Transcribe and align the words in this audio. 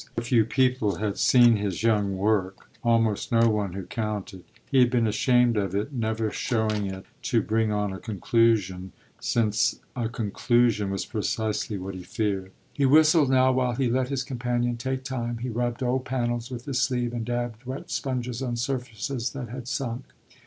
So 0.17 0.23
few 0.23 0.45
people 0.45 0.95
had 0.95 1.19
seen 1.19 1.57
his 1.57 1.83
young 1.83 2.17
work 2.17 2.67
almost 2.83 3.31
no 3.31 3.47
one 3.51 3.73
who 3.73 3.81
really 3.81 3.87
counted. 3.87 4.43
He 4.71 4.79
had 4.79 4.89
been 4.89 5.05
ashamed 5.05 5.57
of 5.57 5.75
it, 5.75 5.93
never 5.93 6.31
showing 6.31 6.87
it 6.87 7.05
to 7.21 7.43
bring 7.43 7.71
on 7.71 7.93
a 7.93 7.99
conclusion, 7.99 8.93
since 9.19 9.79
a 9.95 10.09
conclusion 10.09 10.89
was 10.89 11.05
precisely 11.05 11.77
what 11.77 11.93
he 11.93 12.01
feared. 12.01 12.51
He 12.73 12.83
whistled 12.87 13.29
now 13.29 13.51
while 13.51 13.73
he 13.75 13.91
let 13.91 14.09
his 14.09 14.23
companion 14.23 14.75
take 14.77 15.03
time. 15.03 15.37
He 15.37 15.49
rubbed 15.49 15.83
old 15.83 16.03
panels 16.03 16.49
with 16.49 16.65
his 16.65 16.81
sleeve 16.81 17.13
and 17.13 17.23
dabbed 17.23 17.63
wet 17.65 17.91
sponges 17.91 18.41
on 18.41 18.55
surfaces 18.55 19.33
that 19.33 19.49
had 19.49 19.67
sunk. 19.67 20.05